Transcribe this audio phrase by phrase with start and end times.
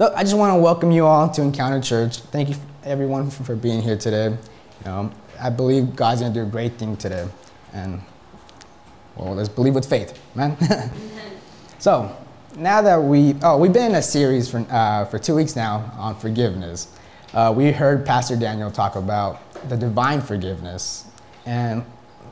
[0.00, 2.20] So I just want to welcome you all to Encounter Church.
[2.20, 4.28] Thank you, everyone, for being here today.
[4.28, 7.28] You know, I believe God's going to do a great thing today.
[7.74, 8.00] And,
[9.14, 10.56] well, let's believe with faith, man.
[11.78, 12.16] so,
[12.56, 15.92] now that we, oh, we've been in a series for, uh, for two weeks now
[15.98, 16.96] on forgiveness.
[17.34, 21.04] Uh, we heard Pastor Daniel talk about the divine forgiveness.
[21.44, 21.84] And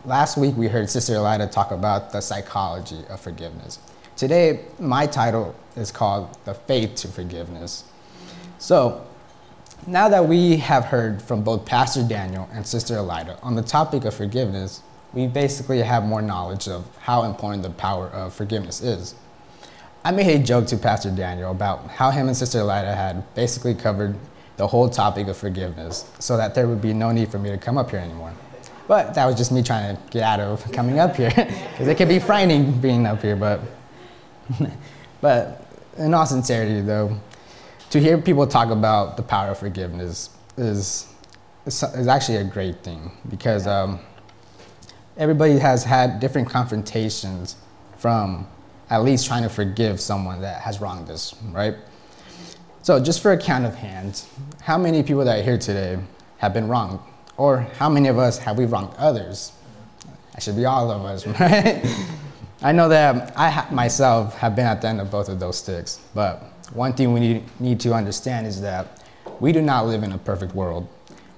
[0.06, 3.78] last week we heard Sister Elida talk about the psychology of forgiveness.
[4.18, 7.84] Today, my title is called The Faith to Forgiveness.
[8.58, 9.06] So,
[9.86, 14.04] now that we have heard from both Pastor Daniel and Sister Elida on the topic
[14.04, 14.82] of forgiveness,
[15.12, 19.14] we basically have more knowledge of how important the power of forgiveness is.
[20.04, 23.76] I made a joke to Pastor Daniel about how him and Sister Elida had basically
[23.76, 24.16] covered
[24.56, 27.56] the whole topic of forgiveness so that there would be no need for me to
[27.56, 28.32] come up here anymore.
[28.88, 31.96] But that was just me trying to get out of coming up here because it
[31.96, 33.36] can be frightening being up here.
[33.36, 33.60] But,
[35.20, 35.66] but
[35.96, 37.18] in all sincerity, though,
[37.90, 41.06] to hear people talk about the power of forgiveness is,
[41.66, 43.98] is, is actually a great thing because um,
[45.16, 47.56] everybody has had different confrontations
[47.96, 48.46] from
[48.90, 51.74] at least trying to forgive someone that has wronged us, right?
[52.82, 54.28] So, just for a count of hands,
[54.62, 55.98] how many people that are here today
[56.38, 57.00] have been wronged?
[57.36, 59.52] Or how many of us have we wronged others?
[60.32, 61.84] That should be all of us, right?
[62.60, 65.58] I know that I ha- myself have been at the end of both of those
[65.58, 66.42] sticks, but
[66.72, 69.04] one thing we need, need to understand is that
[69.38, 70.88] we do not live in a perfect world.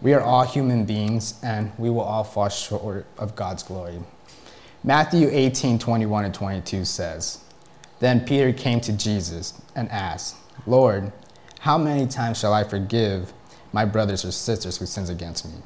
[0.01, 4.01] We are all human beings and we will all fall short of God's glory.
[4.83, 7.45] Matthew 18 21 and 22 says,
[7.99, 11.13] Then Peter came to Jesus and asked, Lord,
[11.61, 13.35] how many times shall I forgive
[13.75, 15.61] my brothers or sisters who sins against me?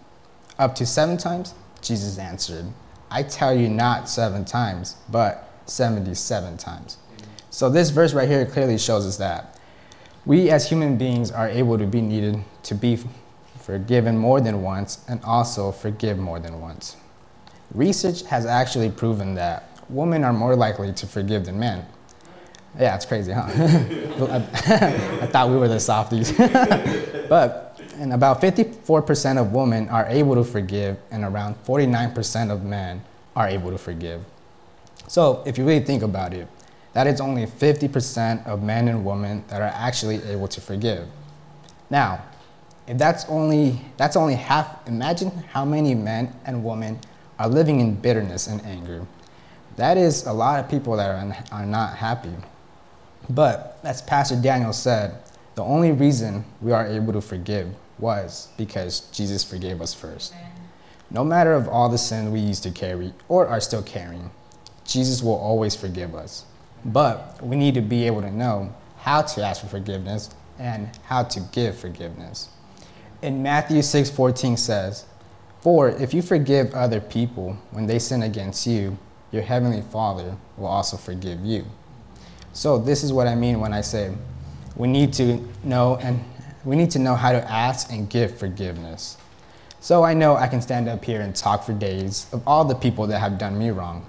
[0.58, 1.54] Up to seven times?
[1.80, 2.66] Jesus answered,
[3.14, 6.98] I tell you not seven times, but 77 times.
[7.48, 9.60] So this verse right here clearly shows us that
[10.26, 12.98] we as human beings are able to be needed to be
[13.60, 16.96] forgiven more than once and also forgive more than once.
[17.72, 21.86] Research has actually proven that women are more likely to forgive than men.
[22.76, 23.42] Yeah, it's crazy, huh?
[23.48, 26.32] I, thought we were the softies.
[27.28, 27.63] but
[27.98, 33.02] and about 54% of women are able to forgive, and around 49% of men
[33.36, 34.22] are able to forgive.
[35.08, 36.48] So, if you really think about it,
[36.92, 41.08] that is only 50% of men and women that are actually able to forgive.
[41.90, 42.22] Now,
[42.86, 46.98] if that's only that's only half, imagine how many men and women
[47.38, 49.06] are living in bitterness and anger.
[49.76, 52.32] That is a lot of people that are, are not happy.
[53.28, 55.18] But as Pastor Daniel said,
[55.54, 60.34] the only reason we are able to forgive was because Jesus forgave us first.
[61.10, 64.30] No matter of all the sin we used to carry or are still carrying,
[64.84, 66.44] Jesus will always forgive us.
[66.84, 71.24] But we need to be able to know how to ask for forgiveness and how
[71.24, 72.48] to give forgiveness.
[73.22, 75.04] In Matthew 6:14 says,
[75.60, 78.98] "For if you forgive other people when they sin against you,
[79.30, 81.64] your heavenly Father will also forgive you."
[82.52, 84.12] So this is what I mean when I say
[84.76, 86.24] we need to know and
[86.64, 89.16] we need to know how to ask and give forgiveness.
[89.80, 92.74] So I know I can stand up here and talk for days of all the
[92.74, 94.06] people that have done me wrong.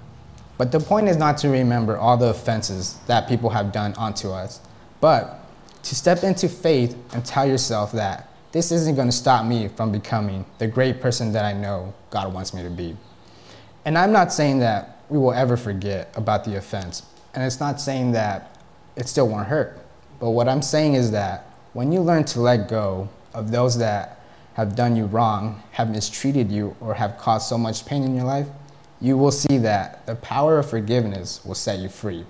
[0.58, 4.30] But the point is not to remember all the offenses that people have done onto
[4.30, 4.60] us,
[5.00, 5.40] but
[5.82, 9.92] to step into faith and tell yourself that this isn't going to stop me from
[9.92, 12.96] becoming the great person that I know God wants me to be.
[13.84, 17.02] And I'm not saying that we will ever forget about the offense,
[17.34, 18.56] and it's not saying that
[18.96, 19.78] it still won't hurt.
[20.18, 21.45] But what I'm saying is that
[21.76, 24.18] when you learn to let go of those that
[24.54, 28.24] have done you wrong, have mistreated you, or have caused so much pain in your
[28.24, 28.46] life,
[28.98, 32.24] you will see that the power of forgiveness will set you free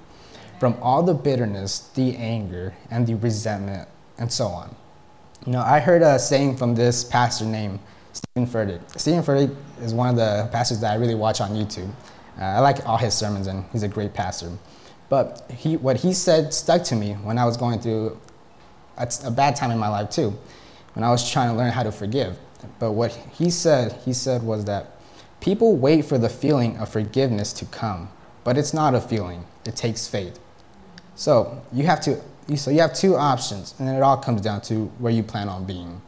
[0.58, 4.74] from all the bitterness, the anger, and the resentment, and so on.
[5.46, 7.78] You know, I heard a saying from this pastor named
[8.14, 8.98] Steven Furtick.
[8.98, 11.92] Steven Furtick is one of the pastors that I really watch on YouTube.
[12.36, 14.50] Uh, I like all his sermons, and he's a great pastor.
[15.08, 18.18] But he, what he said stuck to me when I was going through
[18.96, 20.36] a, a bad time in my life too,
[20.94, 22.38] when I was trying to learn how to forgive.
[22.78, 24.92] But what he said, he said was that
[25.40, 28.08] people wait for the feeling of forgiveness to come,
[28.44, 29.44] but it's not a feeling.
[29.64, 30.38] It takes faith.
[31.14, 32.20] So you have to.
[32.56, 35.64] So you have two options, and it all comes down to where you plan on
[35.64, 36.00] being.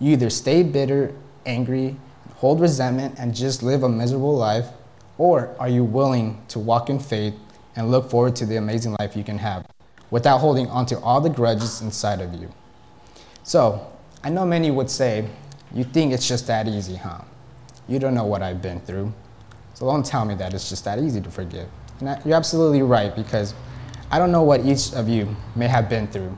[0.00, 1.14] You either stay bitter,
[1.46, 1.96] angry,
[2.34, 4.66] hold resentment, and just live a miserable life,
[5.18, 7.34] or are you willing to walk in faith
[7.76, 9.64] and look forward to the amazing life you can have
[10.10, 12.50] without holding onto all the grudges inside of you.
[13.42, 13.86] So,
[14.22, 15.28] I know many would say,
[15.74, 17.20] You think it's just that easy, huh?
[17.88, 19.12] You don't know what I've been through.
[19.74, 21.68] So don't tell me that it's just that easy to forgive.
[22.00, 23.54] And you're absolutely right because
[24.10, 26.36] I don't know what each of you may have been through.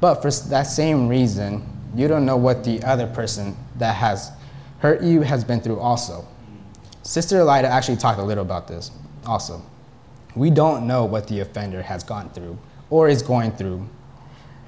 [0.00, 4.30] But for that same reason, you don't know what the other person that has
[4.78, 6.26] hurt you has been through also.
[7.02, 8.90] Sister Elida actually talked a little about this
[9.26, 9.62] also.
[10.36, 12.58] We don't know what the offender has gone through
[12.90, 13.86] or is going through.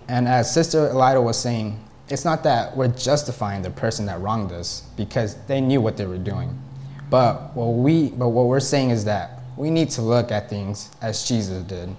[0.09, 1.79] And as Sister Elida was saying,
[2.09, 6.07] it's not that we're justifying the person that wronged us because they knew what they
[6.07, 6.61] were doing.
[7.09, 10.91] But what, we, but what we're saying is that we need to look at things
[11.01, 11.95] as Jesus did.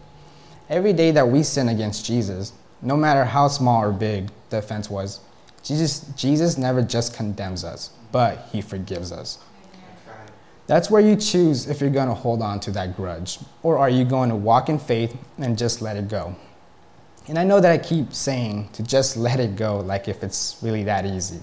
[0.70, 4.90] Every day that we sin against Jesus, no matter how small or big the offense
[4.90, 5.20] was,
[5.64, 9.38] Jesus, Jesus never just condemns us, but he forgives us.
[10.68, 13.90] That's where you choose if you're going to hold on to that grudge, or are
[13.90, 16.36] you going to walk in faith and just let it go?
[17.28, 20.58] And I know that I keep saying to just let it go, like if it's
[20.62, 21.40] really that easy.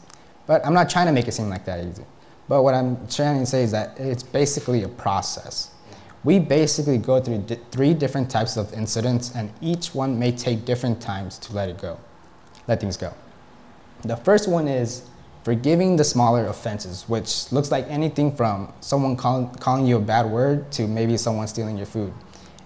[0.46, 2.04] But I'm not trying to make it seem like that easy.
[2.48, 5.70] But what I'm trying to say is that it's basically a process.
[6.24, 11.00] We basically go through three different types of incidents, and each one may take different
[11.00, 11.98] times to let it go,
[12.66, 13.12] let things go.
[14.02, 15.02] The first one is
[15.48, 20.26] forgiving the smaller offenses, which looks like anything from someone call, calling you a bad
[20.26, 22.12] word to maybe someone stealing your food.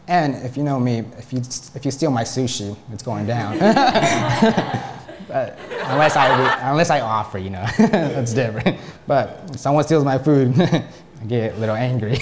[0.09, 1.39] And if you know me, if you,
[1.77, 3.57] if you steal my sushi, it's going down.
[5.29, 8.81] but unless I, unless I offer, you know, that's different.
[9.07, 10.85] But if someone steals my food, I
[11.29, 12.19] get a little angry.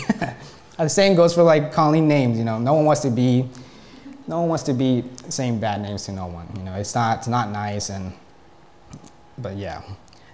[0.76, 3.48] the same goes for like calling names, you know, no one wants to be,
[4.26, 6.52] no one wants to be saying bad names to no one.
[6.58, 8.12] You know, it's not, it's not nice and,
[9.38, 9.80] but yeah.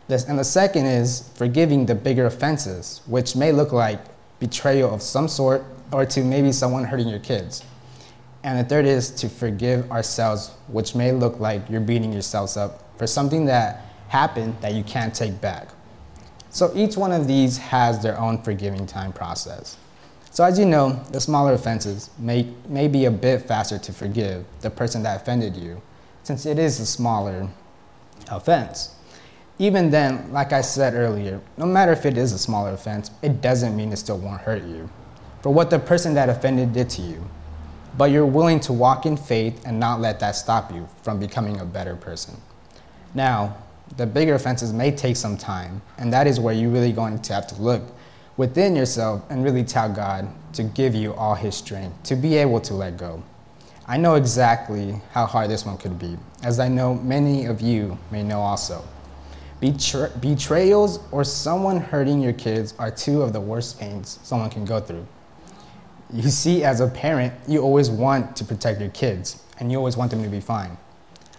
[0.08, 4.00] This, and the second is forgiving the bigger offenses, which may look like
[4.38, 7.64] betrayal of some sort or to maybe someone hurting your kids.
[8.44, 12.84] And the third is to forgive ourselves, which may look like you're beating yourselves up
[12.98, 15.68] for something that happened that you can't take back.
[16.50, 19.76] So each one of these has their own forgiving time process.
[20.30, 24.44] So as you know, the smaller offenses may, may be a bit faster to forgive
[24.60, 25.80] the person that offended you,
[26.22, 27.48] since it is a smaller
[28.30, 28.95] offense.
[29.58, 33.40] Even then, like I said earlier, no matter if it is a smaller offense, it
[33.40, 34.90] doesn't mean it still won't hurt you
[35.40, 37.24] for what the person that offended did to you.
[37.96, 41.60] But you're willing to walk in faith and not let that stop you from becoming
[41.60, 42.36] a better person.
[43.14, 43.56] Now,
[43.96, 47.32] the bigger offenses may take some time, and that is where you're really going to
[47.32, 47.82] have to look
[48.36, 52.60] within yourself and really tell God to give you all His strength to be able
[52.60, 53.22] to let go.
[53.86, 57.96] I know exactly how hard this one could be, as I know many of you
[58.10, 58.84] may know also.
[59.60, 64.64] Betra- betrayals or someone hurting your kids are two of the worst pains someone can
[64.64, 65.06] go through.
[66.12, 69.96] You see, as a parent, you always want to protect your kids and you always
[69.96, 70.76] want them to be fine.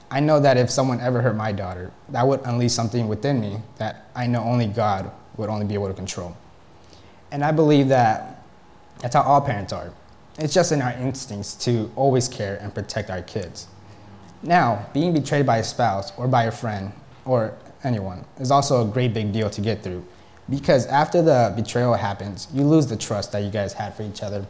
[0.09, 3.59] I know that if someone ever hurt my daughter, that would unleash something within me
[3.77, 6.35] that I know only God would only be able to control.
[7.31, 8.43] And I believe that
[8.99, 9.91] that's how all parents are.
[10.39, 13.67] It's just in our instincts to always care and protect our kids.
[14.43, 16.91] Now, being betrayed by a spouse or by a friend
[17.25, 20.05] or anyone is also a great big deal to get through
[20.49, 24.23] because after the betrayal happens, you lose the trust that you guys had for each
[24.23, 24.45] other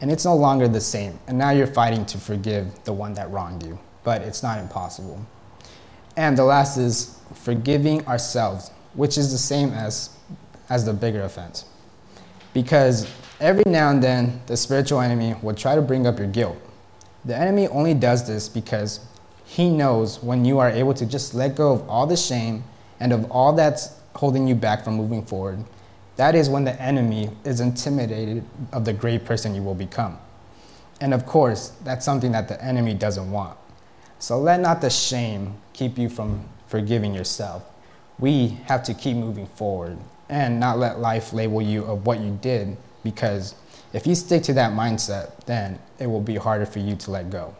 [0.00, 1.18] and it's no longer the same.
[1.26, 5.24] And now you're fighting to forgive the one that wronged you, but it's not impossible.
[6.16, 10.16] And the last is forgiving ourselves, which is the same as,
[10.68, 11.64] as the bigger offense.
[12.52, 13.10] Because
[13.40, 16.56] every now and then, the spiritual enemy will try to bring up your guilt.
[17.24, 19.00] The enemy only does this because
[19.46, 22.62] he knows when you are able to just let go of all the shame
[23.00, 25.64] and of all that's holding you back from moving forward
[26.16, 30.18] that is when the enemy is intimidated of the great person you will become.
[31.00, 33.58] And of course, that's something that the enemy doesn't want.
[34.18, 37.62] So let not the shame keep you from forgiving yourself.
[38.18, 39.98] We have to keep moving forward
[40.30, 43.54] and not let life label you of what you did because
[43.92, 47.28] if you stick to that mindset, then it will be harder for you to let
[47.28, 47.54] go.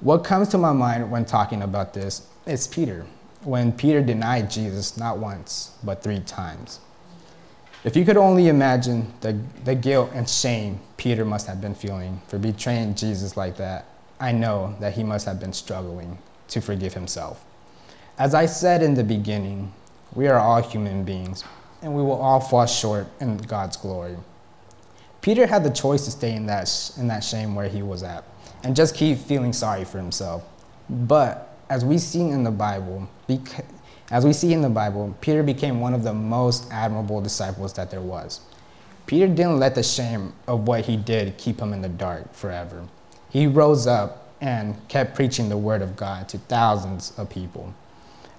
[0.00, 3.04] What comes to my mind when talking about this is Peter,
[3.44, 6.80] when Peter denied Jesus not once, but three times.
[7.84, 12.22] If you could only imagine the, the guilt and shame Peter must have been feeling
[12.28, 13.88] for betraying Jesus like that,
[14.18, 16.16] I know that he must have been struggling
[16.48, 17.44] to forgive himself.
[18.18, 19.70] As I said in the beginning,
[20.14, 21.44] we are all human beings,
[21.82, 24.16] and we will all fall short in God's glory.
[25.20, 28.24] Peter had the choice to stay in that, in that shame where he was at
[28.62, 30.44] and just keep feeling sorry for himself.
[30.88, 33.08] But as we see in the Bible,
[34.10, 37.90] as we see in the Bible, Peter became one of the most admirable disciples that
[37.90, 38.40] there was.
[39.06, 42.86] Peter didn't let the shame of what he did keep him in the dark forever.
[43.28, 47.74] He rose up and kept preaching the word of God to thousands of people.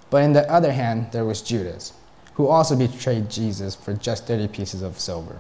[0.09, 1.93] But in the other hand, there was Judas,
[2.33, 5.37] who also betrayed Jesus for just 30 pieces of silver.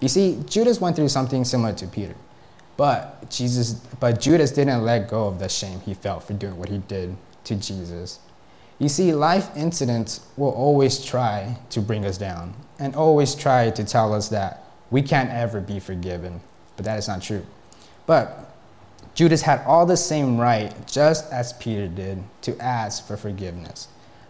[0.00, 2.14] You see, Judas went through something similar to Peter.
[2.76, 6.68] But Jesus, but Judas didn't let go of the shame he felt for doing what
[6.68, 8.18] he did to Jesus.
[8.78, 13.84] You see, life incidents will always try to bring us down and always try to
[13.84, 16.40] tell us that we can't ever be forgiven.
[16.76, 17.46] But that is not true.
[18.06, 18.52] But
[19.14, 23.86] Judas had all the same right, just as Peter did, to ask for forgiveness.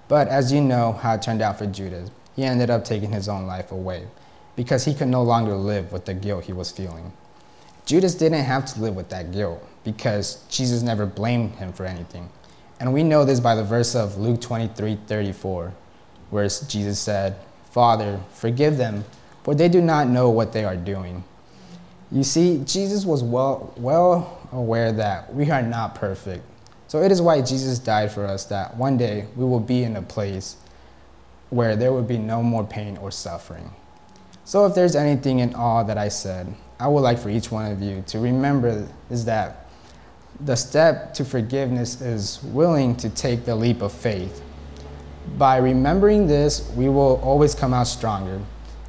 [0.08, 3.28] But as you know how it turned out for Judas, he ended up taking his
[3.28, 4.06] own life away
[4.56, 7.12] because he could no longer live with the guilt he was feeling.
[7.86, 12.28] Judas didn't have to live with that guilt because Jesus never blamed him for anything.
[12.80, 15.72] And we know this by the verse of Luke 23 34,
[16.30, 17.36] where Jesus said,
[17.70, 19.04] Father, forgive them,
[19.42, 21.24] for they do not know what they are doing.
[22.10, 26.44] You see, Jesus was well, well aware that we are not perfect.
[26.88, 29.96] So it is why Jesus died for us, that one day we will be in
[29.96, 30.56] a place
[31.50, 33.70] where there will be no more pain or suffering.
[34.44, 37.72] So if there's anything in all that I said, I would like for each one
[37.72, 39.70] of you to remember is that
[40.40, 44.42] the step to forgiveness is willing to take the leap of faith.
[45.38, 48.38] By remembering this, we will always come out stronger.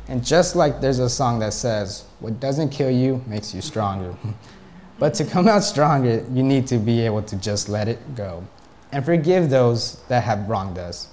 [0.10, 4.14] And just like there's a song that says, What doesn't kill you makes you stronger.
[5.00, 8.46] but to come out stronger, you need to be able to just let it go
[8.92, 11.08] and forgive those that have wronged us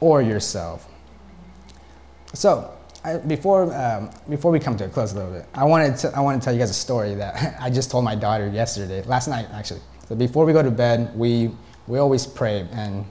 [0.00, 0.88] or yourself.
[2.34, 5.96] So, I, before, um, before we come to a close a little bit, I wanted,
[5.98, 8.48] to, I want to tell you guys a story that I just told my daughter
[8.48, 9.80] yesterday, last night actually.
[10.08, 11.50] So before we go to bed, we,
[11.86, 12.66] we always pray.
[12.72, 13.06] And,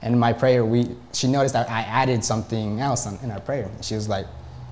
[0.00, 3.70] and my prayer, we, she noticed that I added something else in our prayer.
[3.82, 4.26] She was like,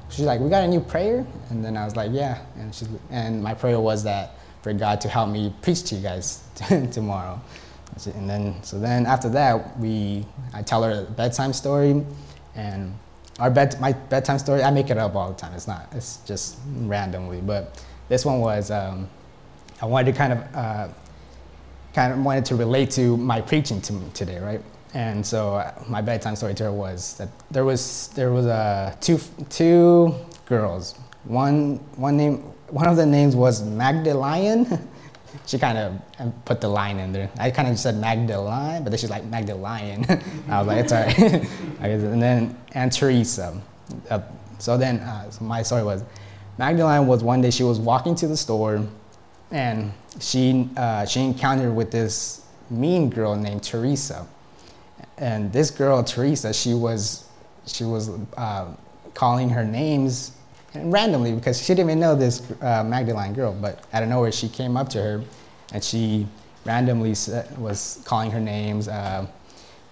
[0.09, 1.27] she's like, we got a new prayer?
[1.51, 2.39] And then I was like, yeah.
[2.57, 6.03] And, she's, and my prayer was that for God to help me preach to you
[6.03, 6.45] guys
[6.91, 7.41] tomorrow.
[8.15, 12.05] And then, so then after that, we, I tell her a bedtime story
[12.55, 12.99] and
[13.39, 15.55] our bed, my bedtime story, I make it up all the time.
[15.55, 17.41] It's not, it's just randomly.
[17.41, 19.09] But this one was, um,
[19.83, 20.89] I wanted to kind of, uh,
[21.95, 24.61] kind of wanted to relate to my preaching to me today, right?
[24.95, 28.95] And so uh, my bedtime story to her was that there was there was uh,
[29.01, 29.19] two
[29.51, 30.15] two
[30.47, 30.95] girls.
[31.25, 32.37] One one name
[32.69, 34.67] one of the names was Magdalene.
[35.47, 37.31] she kind of put the line in there.
[37.39, 40.07] I kind of said Magdalene, but then she's like Magdalene.
[40.49, 41.49] I was like, it's all right.
[41.81, 43.61] and then, and Teresa.
[44.11, 44.21] Uh,
[44.59, 46.05] so then, uh, so my story was
[46.57, 48.87] Magdalene was one day she was walking to the store
[49.51, 54.27] and she, uh, she encountered with this mean girl named Teresa.
[55.19, 57.29] And this girl, Teresa, she was,
[57.67, 58.73] she was uh,
[59.15, 60.33] calling her names
[60.75, 64.33] and randomly because she didn't even know this uh, Magdalene girl, but out of nowhere
[64.33, 65.25] she came up to her
[65.73, 66.27] and she
[66.65, 67.11] randomly
[67.59, 69.27] was calling her names, uh,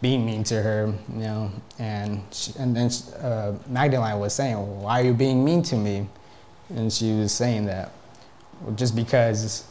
[0.00, 5.00] being mean to her, you know, and she, and then uh, Magdalene was saying, "Why
[5.00, 6.08] are you being mean to me?"
[6.70, 7.92] And she was saying that
[8.62, 9.64] well, just because,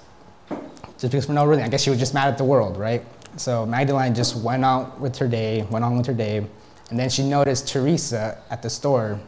[0.49, 1.65] just because for no reason.
[1.65, 3.03] I guess she was just mad at the world, right?
[3.35, 6.45] So Magdalene just went out with her day, went on with her day,
[6.89, 9.19] and then she noticed Teresa at the store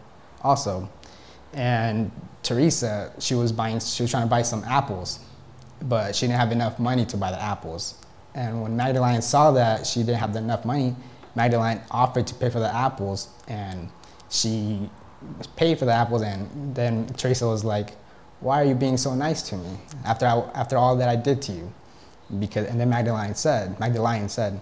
[0.42, 0.90] also
[1.54, 2.12] and
[2.44, 5.20] Teresa, she was buying, she was trying to buy some apples,
[5.82, 7.96] but she didn't have enough money to buy the apples.
[8.36, 10.96] And when Magdalene saw that she didn't have enough money,
[11.36, 13.90] Magdalene offered to pay for the apples, and
[14.30, 14.90] she
[15.56, 16.22] paid for the apples.
[16.22, 17.96] And then Teresa was like,
[18.40, 21.42] "Why are you being so nice to me after I, after all that I did
[21.44, 21.72] to you?"
[22.40, 24.60] Because and then Magdalene said, Magdalene said,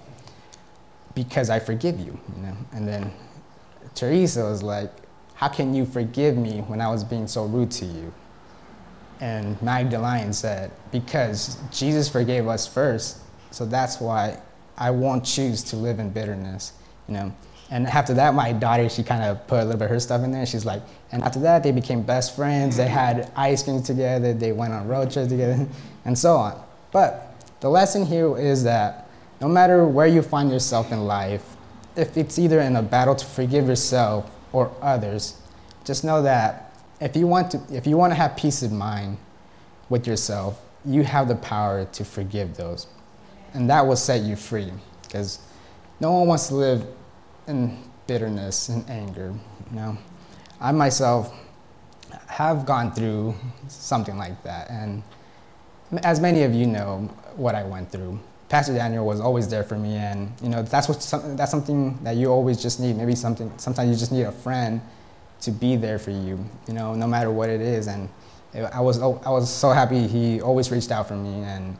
[1.15, 2.57] "Because I forgive you." You know.
[2.73, 3.11] And then
[3.95, 4.91] Teresa was like,
[5.41, 8.13] how can you forgive me when I was being so rude to you?
[9.19, 13.17] And Magdalene said, Because Jesus forgave us first,
[13.49, 14.39] so that's why
[14.77, 16.73] I won't choose to live in bitterness,
[17.07, 17.33] you know.
[17.71, 20.23] And after that, my daughter, she kind of put a little bit of her stuff
[20.23, 20.45] in there.
[20.45, 22.77] She's like, and after that, they became best friends.
[22.77, 24.33] They had ice cream together.
[24.33, 25.67] They went on road trips together,
[26.05, 26.63] and so on.
[26.91, 31.55] But the lesson here is that no matter where you find yourself in life,
[31.95, 35.41] if it's either in a battle to forgive yourself or others,
[35.83, 39.17] just know that if you want to, if you want to have peace of mind
[39.89, 42.87] with yourself, you have the power to forgive those.
[43.53, 44.71] And that will set you free
[45.03, 45.39] because
[45.99, 46.85] no one wants to live
[47.47, 47.77] in
[48.07, 49.33] bitterness and anger.
[49.69, 49.97] You know,
[50.59, 51.33] I myself
[52.27, 53.35] have gone through
[53.67, 54.69] something like that.
[54.69, 55.03] And
[56.03, 58.19] as many of you know what I went through,
[58.51, 59.95] Pastor Daniel was always there for me.
[59.95, 60.97] And, you know, that's, what,
[61.37, 62.97] that's something that you always just need.
[62.97, 64.81] Maybe something, sometimes you just need a friend
[65.39, 67.87] to be there for you, you know, no matter what it is.
[67.87, 68.09] And
[68.73, 71.43] I was, I was so happy he always reached out for me.
[71.43, 71.77] And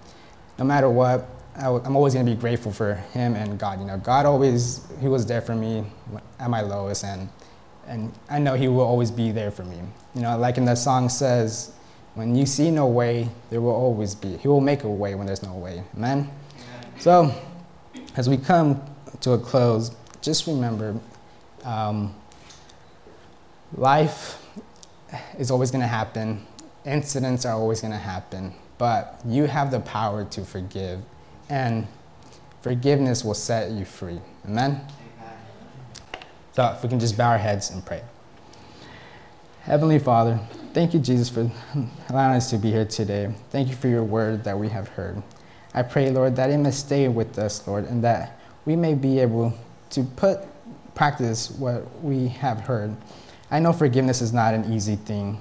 [0.58, 3.82] no matter what, i w- I'm always to be grateful for him and God.
[3.82, 5.84] You know, God always, he was there for me
[6.40, 7.04] at my lowest.
[7.04, 7.28] And,
[7.86, 9.82] and I know he will always be there for me.
[10.16, 11.74] You know, like in the song says,
[12.16, 14.38] When you see no way, there will always be.
[14.38, 15.84] He will make a way when there's no way.
[15.98, 16.32] Amen?
[17.02, 17.34] So,
[18.16, 18.80] as we come
[19.22, 19.90] to a close,
[20.22, 21.00] just remember
[21.64, 22.14] um,
[23.76, 24.40] life
[25.40, 26.46] is always going to happen,
[26.86, 31.02] incidents are always going to happen, but you have the power to forgive,
[31.50, 31.88] and
[32.62, 34.22] forgiveness will set you free.
[34.46, 34.80] Amen?
[36.52, 38.04] So, if we can just bow our heads and pray.
[39.62, 40.40] Heavenly Father,
[40.74, 41.50] thank you, Jesus, for
[42.10, 43.34] allowing us to be here today.
[43.50, 45.24] Thank you for your word that we have heard.
[45.74, 49.20] I pray, Lord, that it may stay with us, Lord, and that we may be
[49.20, 49.54] able
[49.92, 50.40] to put
[50.96, 52.96] practice what we have heard.
[53.50, 55.40] I know forgiveness is not an easy thing,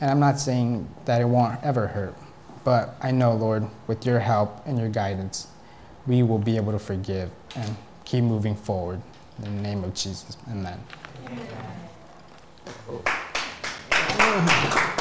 [0.00, 2.14] and I'm not saying that it won't ever hurt,
[2.64, 5.48] but I know, Lord, with your help and your guidance,
[6.06, 9.02] we will be able to forgive and keep moving forward.
[9.42, 10.80] In the name of Jesus, amen.
[14.38, 14.92] amen.